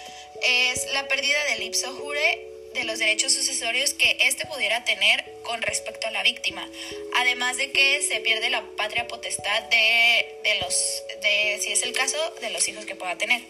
es 0.43 0.91
la 0.93 1.07
pérdida 1.07 1.43
del 1.45 1.63
ipso 1.63 1.93
jure 1.93 2.47
de 2.73 2.83
los 2.83 2.99
derechos 2.99 3.33
sucesorios 3.33 3.93
que 3.93 4.17
éste 4.21 4.45
pudiera 4.45 4.83
tener 4.83 5.23
con 5.43 5.61
respecto 5.61 6.07
a 6.07 6.11
la 6.11 6.23
víctima, 6.23 6.67
además 7.15 7.57
de 7.57 7.71
que 7.71 8.01
se 8.03 8.19
pierde 8.19 8.49
la 8.49 8.63
patria 8.75 9.07
potestad 9.07 9.63
de, 9.63 10.39
de 10.43 10.59
los, 10.61 11.03
de, 11.21 11.59
si 11.61 11.71
es 11.71 11.83
el 11.83 11.93
caso, 11.93 12.17
de 12.41 12.49
los 12.49 12.67
hijos 12.67 12.85
que 12.85 12.95
pueda 12.95 13.17
tener. 13.17 13.41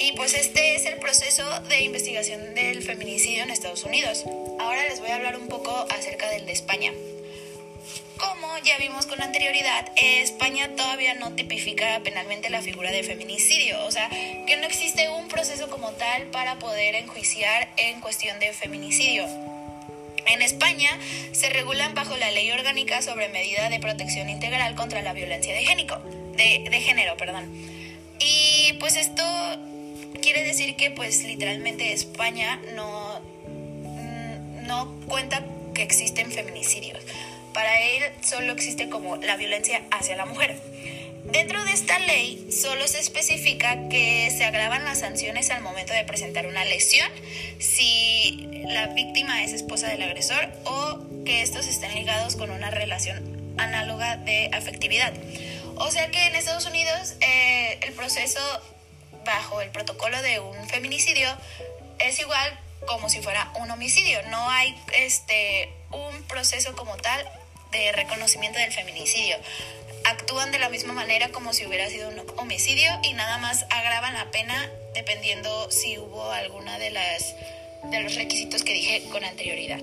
Y 0.00 0.12
pues 0.12 0.34
este 0.34 0.76
es 0.76 0.86
el 0.86 0.98
proceso 0.98 1.44
de 1.62 1.80
investigación 1.82 2.54
del 2.54 2.82
feminicidio 2.82 3.42
en 3.42 3.50
Estados 3.50 3.84
Unidos. 3.84 4.24
Ahora 4.60 4.84
les 4.84 5.00
voy 5.00 5.10
a 5.10 5.16
hablar 5.16 5.36
un 5.36 5.48
poco 5.48 5.70
acerca 5.90 6.30
del 6.30 6.46
de 6.46 6.52
España. 6.52 6.92
Ya 8.64 8.76
vimos 8.78 9.06
con 9.06 9.22
anterioridad, 9.22 9.88
España 9.96 10.68
todavía 10.76 11.14
no 11.14 11.32
tipifica 11.32 12.00
penalmente 12.00 12.50
la 12.50 12.60
figura 12.60 12.90
de 12.90 13.02
feminicidio, 13.02 13.84
o 13.84 13.90
sea, 13.90 14.08
que 14.10 14.56
no 14.56 14.66
existe 14.66 15.08
un 15.08 15.28
proceso 15.28 15.70
como 15.70 15.92
tal 15.92 16.24
para 16.24 16.58
poder 16.58 16.96
enjuiciar 16.96 17.68
en 17.76 18.00
cuestión 18.00 18.38
de 18.40 18.52
feminicidio. 18.52 19.24
En 20.26 20.42
España 20.42 20.90
se 21.32 21.48
regulan 21.50 21.94
bajo 21.94 22.16
la 22.16 22.30
Ley 22.30 22.50
Orgánica 22.50 23.00
sobre 23.00 23.28
Medida 23.28 23.70
de 23.70 23.78
Protección 23.78 24.28
Integral 24.28 24.74
contra 24.74 25.02
la 25.02 25.12
Violencia 25.12 25.54
de, 25.54 25.64
génico, 25.64 25.96
de, 26.36 26.66
de 26.68 26.80
género. 26.80 27.16
Perdón. 27.16 27.50
Y 28.18 28.74
pues 28.74 28.96
esto 28.96 29.22
quiere 30.20 30.44
decir 30.44 30.76
que 30.76 30.90
pues 30.90 31.24
literalmente 31.24 31.92
España 31.92 32.60
no, 32.74 33.20
mm, 33.46 34.66
no 34.66 35.00
cuenta 35.06 35.44
que 35.74 35.82
existen 35.82 36.30
feminicidios. 36.30 37.02
Para 37.58 37.80
él 37.80 38.04
solo 38.22 38.52
existe 38.52 38.88
como 38.88 39.16
la 39.16 39.34
violencia 39.34 39.82
hacia 39.90 40.14
la 40.14 40.26
mujer. 40.26 40.60
Dentro 41.24 41.64
de 41.64 41.72
esta 41.72 41.98
ley 41.98 42.52
solo 42.52 42.86
se 42.86 43.00
especifica 43.00 43.88
que 43.88 44.30
se 44.30 44.44
agravan 44.44 44.84
las 44.84 45.00
sanciones 45.00 45.50
al 45.50 45.62
momento 45.62 45.92
de 45.92 46.04
presentar 46.04 46.46
una 46.46 46.64
lesión 46.64 47.10
si 47.58 48.48
la 48.68 48.86
víctima 48.86 49.42
es 49.42 49.54
esposa 49.54 49.88
del 49.88 50.02
agresor 50.02 50.48
o 50.66 51.00
que 51.24 51.42
estos 51.42 51.66
estén 51.66 51.92
ligados 51.96 52.36
con 52.36 52.52
una 52.52 52.70
relación 52.70 53.56
análoga 53.58 54.18
de 54.18 54.50
afectividad. 54.52 55.12
O 55.74 55.90
sea 55.90 56.12
que 56.12 56.26
en 56.26 56.36
Estados 56.36 56.66
Unidos 56.66 57.16
eh, 57.22 57.80
el 57.82 57.92
proceso 57.92 58.38
bajo 59.24 59.60
el 59.62 59.70
protocolo 59.70 60.22
de 60.22 60.38
un 60.38 60.68
feminicidio 60.68 61.28
es 61.98 62.20
igual 62.20 62.56
como 62.86 63.08
si 63.08 63.20
fuera 63.20 63.52
un 63.58 63.68
homicidio. 63.68 64.22
No 64.30 64.48
hay 64.48 64.80
este 64.96 65.72
un 65.90 66.22
proceso 66.24 66.76
como 66.76 66.96
tal 66.98 67.26
de 67.72 67.92
reconocimiento 67.92 68.58
del 68.58 68.72
feminicidio. 68.72 69.36
Actúan 70.04 70.52
de 70.52 70.58
la 70.58 70.68
misma 70.68 70.92
manera 70.92 71.28
como 71.28 71.52
si 71.52 71.66
hubiera 71.66 71.88
sido 71.88 72.08
un 72.08 72.22
homicidio 72.36 72.90
y 73.02 73.12
nada 73.14 73.38
más 73.38 73.66
agravan 73.70 74.14
la 74.14 74.30
pena 74.30 74.70
dependiendo 74.94 75.70
si 75.70 75.98
hubo 75.98 76.30
alguna 76.32 76.78
de 76.78 76.90
las 76.90 77.34
de 77.84 78.00
los 78.00 78.14
requisitos 78.16 78.64
que 78.64 78.72
dije 78.72 79.08
con 79.10 79.24
anterioridad. 79.24 79.80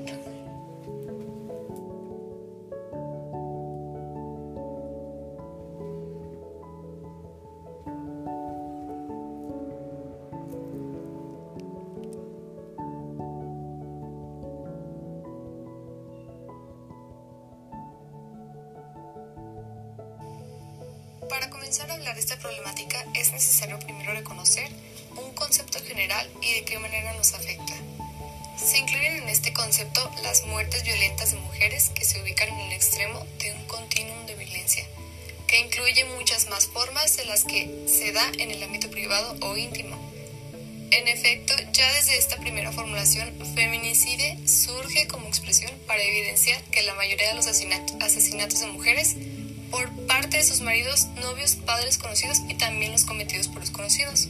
Para 21.35 21.49
comenzar 21.49 21.91
a 21.91 21.95
hablar 21.95 22.15
de 22.15 22.21
esta 22.21 22.39
problemática 22.39 23.05
es 23.13 23.33
necesario 23.33 23.77
primero 23.79 24.13
reconocer 24.13 24.71
un 25.17 25.33
concepto 25.33 25.83
general 25.83 26.29
y 26.41 26.53
de 26.53 26.63
qué 26.63 26.79
manera 26.79 27.11
nos 27.11 27.33
afecta. 27.33 27.73
Se 28.57 28.77
incluyen 28.77 29.17
en 29.17 29.27
este 29.27 29.51
concepto 29.51 30.09
las 30.23 30.45
muertes 30.45 30.85
violentas 30.85 31.31
de 31.31 31.37
mujeres 31.39 31.89
que 31.93 32.05
se 32.05 32.21
ubican 32.21 32.47
en 32.47 32.59
el 32.61 32.71
extremo 32.71 33.19
de 33.39 33.51
un 33.51 33.65
continuum 33.65 34.25
de 34.27 34.35
violencia, 34.35 34.85
que 35.45 35.59
incluye 35.59 36.05
muchas 36.17 36.47
más 36.47 36.67
formas 36.67 37.17
de 37.17 37.25
las 37.25 37.43
que 37.43 37.83
se 37.85 38.13
da 38.13 38.25
en 38.39 38.51
el 38.51 38.63
ámbito 38.63 38.89
privado 38.89 39.35
o 39.41 39.57
íntimo. 39.57 39.99
En 40.91 41.09
efecto, 41.09 41.53
ya 41.73 41.91
desde 41.95 42.17
esta 42.17 42.37
primera 42.37 42.71
formulación, 42.71 43.33
feminicide 43.55 44.37
surge 44.47 45.07
como 45.07 45.27
expresión 45.27 45.73
para 45.85 46.01
evidenciar 46.01 46.63
que 46.71 46.83
la 46.83 46.93
mayoría 46.93 47.27
de 47.27 47.35
los 47.35 47.47
asesinatos 47.47 48.61
de 48.61 48.67
mujeres 48.67 49.17
parte 50.35 50.47
de 50.47 50.51
sus 50.51 50.61
maridos, 50.65 51.05
novios, 51.21 51.55
padres 51.65 51.97
conocidos 51.97 52.39
y 52.49 52.55
también 52.55 52.91
los 52.91 53.05
cometidos 53.05 53.47
por 53.47 53.61
los 53.61 53.71
conocidos 53.71 54.27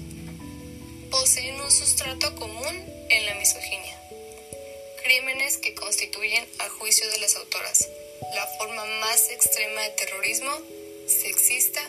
poseen 1.09 1.59
un 1.59 1.71
sustrato 1.71 2.35
común 2.35 2.75
en 3.09 3.25
la 3.25 3.33
misoginia. 3.33 3.99
Crímenes 5.03 5.57
que 5.57 5.73
constituyen, 5.73 6.45
a 6.59 6.69
juicio 6.69 7.09
de 7.09 7.17
las 7.17 7.35
autoras, 7.35 7.87
la 8.35 8.45
forma 8.59 8.85
más 8.85 9.31
extrema 9.31 9.81
de 9.81 9.89
terrorismo 9.89 10.51
sexista 11.07 11.81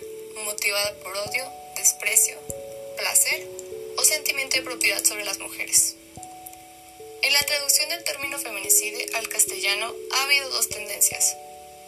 motivada 0.46 0.94
por 1.02 1.14
odio, 1.14 1.44
desprecio, 1.76 2.38
placer 2.96 3.46
o 3.98 4.02
sentimiento 4.02 4.56
de 4.56 4.62
propiedad 4.62 5.04
sobre 5.04 5.26
las 5.26 5.40
mujeres. 5.40 5.94
En 7.20 7.32
la 7.34 7.42
traducción 7.42 7.90
del 7.90 8.04
término 8.04 8.38
feminicidio 8.38 9.04
al 9.16 9.28
castellano 9.28 9.92
ha 10.14 10.24
habido 10.24 10.48
dos 10.48 10.70
tendencias, 10.70 11.36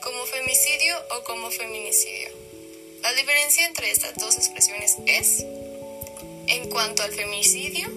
como 0.03 0.25
femicidio 0.27 0.97
o 1.17 1.25
como 1.25 1.51
feminicidio. 1.51 2.29
La 3.03 3.13
diferencia 3.15 3.67
entre 3.67 3.91
estas 3.91 4.15
dos 4.17 4.37
expresiones 4.37 4.97
es 5.07 5.45
en 6.49 6.71
cuanto 6.71 7.03
al 7.03 7.13
feminicidio, 7.13 7.89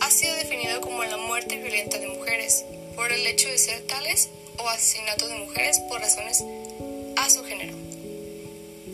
ha 0.00 0.10
sido 0.10 0.34
definido 0.34 0.80
como 0.80 1.04
la 1.04 1.16
muerte 1.16 1.56
violenta 1.56 1.98
de 1.98 2.08
mujeres 2.08 2.64
por 2.96 3.12
el 3.12 3.26
hecho 3.26 3.48
de 3.48 3.58
ser 3.58 3.80
tales 3.86 4.28
o 4.58 4.68
asesinatos 4.68 5.28
de 5.28 5.36
mujeres 5.36 5.78
por 5.88 6.00
razones 6.00 6.42
a 7.16 7.30
su 7.30 7.44
género. 7.44 7.76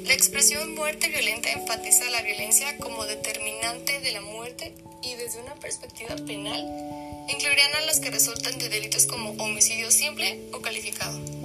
La 0.04 0.14
expresión 0.14 0.74
muerte 0.74 1.08
violenta 1.08 1.50
enfatiza 1.50 2.10
la 2.10 2.22
violencia 2.22 2.76
como 2.78 3.04
determinante 3.04 4.00
de 4.00 4.12
la 4.12 4.20
muerte 4.20 4.74
y 5.02 5.14
desde 5.14 5.40
una 5.40 5.54
perspectiva 5.54 6.16
penal 6.26 6.60
incluirían 7.28 7.74
a 7.76 7.80
las 7.80 8.00
que 8.00 8.10
resultan 8.10 8.58
de 8.58 8.68
delitos 8.68 9.06
como 9.06 9.30
homicidio 9.42 9.90
simple 9.90 10.40
o 10.52 10.60
calificado. 10.60 11.37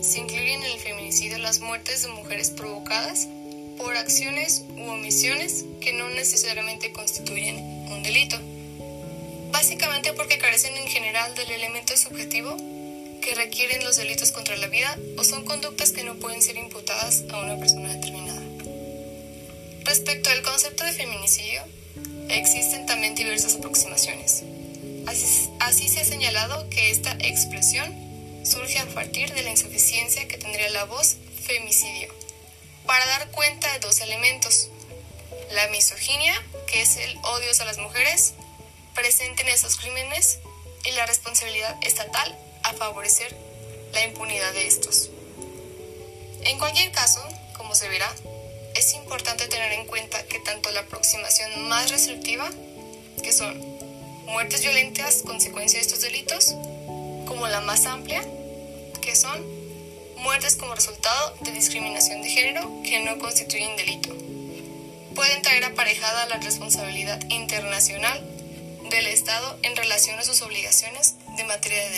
Se 0.00 0.20
incluyen 0.20 0.62
en 0.62 0.72
el 0.72 0.78
feminicidio 0.78 1.38
las 1.38 1.60
muertes 1.60 2.02
de 2.02 2.08
mujeres 2.08 2.50
provocadas 2.50 3.28
por 3.76 3.96
acciones 3.96 4.64
u 4.76 4.88
omisiones 4.88 5.64
que 5.80 5.92
no 5.92 6.08
necesariamente 6.08 6.92
constituyen 6.92 7.56
un 7.90 8.02
delito. 8.02 8.36
Básicamente 9.52 10.12
porque 10.12 10.38
carecen 10.38 10.76
en 10.76 10.86
general 10.88 11.34
del 11.34 11.50
elemento 11.50 11.96
subjetivo 11.96 12.56
que 13.22 13.34
requieren 13.34 13.84
los 13.84 13.96
delitos 13.96 14.32
contra 14.32 14.56
la 14.56 14.68
vida 14.68 14.96
o 15.18 15.24
son 15.24 15.44
conductas 15.44 15.92
que 15.92 16.04
no 16.04 16.14
pueden 16.14 16.42
ser 16.42 16.56
imputadas 16.56 17.24
a 17.32 17.38
una 17.38 17.58
persona 17.58 17.92
determinada. 17.92 18.42
Respecto 19.84 20.30
al 20.30 20.42
concepto 20.42 20.84
de 20.84 20.92
feminicidio, 20.92 21.62
existen 22.28 22.86
también 22.86 23.14
diversas 23.14 23.56
aproximaciones. 23.56 24.42
Así, 25.06 25.88
se 25.88 26.00
ha 26.00 26.04
señalado 26.04 26.68
que 26.70 26.90
esta 26.90 27.12
expresión 27.20 28.05
surge 28.46 28.78
a 28.78 28.86
partir 28.86 29.32
de 29.34 29.42
la 29.42 29.50
insuficiencia 29.50 30.26
que 30.28 30.38
tendría 30.38 30.70
la 30.70 30.84
voz 30.84 31.16
femicidio 31.42 32.14
para 32.86 33.04
dar 33.06 33.30
cuenta 33.32 33.72
de 33.72 33.80
dos 33.80 34.00
elementos. 34.00 34.68
La 35.50 35.68
misoginia, 35.68 36.34
que 36.66 36.82
es 36.82 36.96
el 36.96 37.16
odio 37.18 37.50
a 37.58 37.64
las 37.64 37.78
mujeres, 37.78 38.34
presente 38.94 39.42
en 39.42 39.48
esos 39.48 39.76
crímenes, 39.76 40.38
y 40.84 40.92
la 40.92 41.04
responsabilidad 41.06 41.76
estatal 41.82 42.38
a 42.62 42.72
favorecer 42.72 43.34
la 43.92 44.04
impunidad 44.04 44.52
de 44.52 44.66
estos. 44.66 45.10
En 46.44 46.58
cualquier 46.58 46.92
caso, 46.92 47.26
como 47.56 47.74
se 47.74 47.88
verá, 47.88 48.14
es 48.76 48.94
importante 48.94 49.48
tener 49.48 49.72
en 49.72 49.86
cuenta 49.86 50.22
que 50.26 50.38
tanto 50.38 50.70
la 50.70 50.80
aproximación 50.80 51.68
más 51.68 51.90
restrictiva, 51.90 52.48
que 53.22 53.32
son 53.32 53.58
muertes 54.26 54.62
violentas 54.62 55.22
consecuencia 55.24 55.78
de 55.78 55.84
estos 55.84 56.02
delitos, 56.02 56.54
como 57.26 57.48
la 57.48 57.60
más 57.60 57.86
amplia, 57.86 58.22
que 59.06 59.14
son 59.14 59.40
muertes 60.18 60.56
como 60.56 60.74
resultado 60.74 61.36
de 61.40 61.52
discriminación 61.52 62.22
de 62.22 62.28
género 62.28 62.68
que 62.82 63.04
no 63.04 63.18
constituyen 63.18 63.76
delito. 63.76 64.14
Pueden 65.14 65.42
traer 65.42 65.64
aparejada 65.64 66.26
la 66.26 66.38
responsabilidad 66.38 67.22
internacional 67.30 68.20
del 68.90 69.06
Estado 69.06 69.58
en 69.62 69.76
relación 69.76 70.18
a 70.18 70.24
sus 70.24 70.42
obligaciones 70.42 71.14
de 71.36 71.44
materia 71.44 71.88